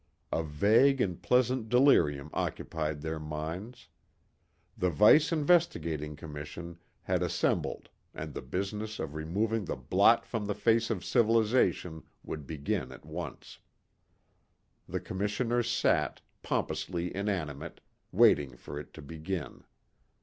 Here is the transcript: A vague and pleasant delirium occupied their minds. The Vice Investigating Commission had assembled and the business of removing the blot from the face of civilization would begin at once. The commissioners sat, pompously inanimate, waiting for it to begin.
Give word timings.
A 0.31 0.41
vague 0.41 0.99
and 0.99 1.21
pleasant 1.21 1.69
delirium 1.69 2.31
occupied 2.33 3.01
their 3.01 3.19
minds. 3.19 3.87
The 4.75 4.89
Vice 4.89 5.31
Investigating 5.31 6.15
Commission 6.15 6.79
had 7.03 7.21
assembled 7.21 7.87
and 8.11 8.33
the 8.33 8.41
business 8.41 8.97
of 8.97 9.13
removing 9.13 9.65
the 9.65 9.75
blot 9.75 10.25
from 10.25 10.47
the 10.47 10.55
face 10.55 10.89
of 10.89 11.05
civilization 11.05 12.01
would 12.23 12.47
begin 12.47 12.91
at 12.91 13.05
once. 13.05 13.59
The 14.89 14.99
commissioners 14.99 15.69
sat, 15.69 16.19
pompously 16.41 17.15
inanimate, 17.15 17.79
waiting 18.11 18.55
for 18.57 18.79
it 18.79 18.95
to 18.95 19.03
begin. 19.03 19.65